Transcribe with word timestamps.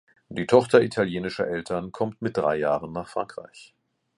Die 0.29 0.47
Tochter 0.47 0.81
italienischer 0.81 1.47
Eltern 1.47 1.91
kommt 1.91 2.23
mit 2.23 2.35
drei 2.35 2.55
Jahren 2.55 2.91
nach 2.91 3.07
Frankreich. 3.07 3.75